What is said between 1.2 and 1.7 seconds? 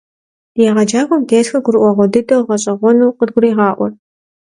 дерсхэр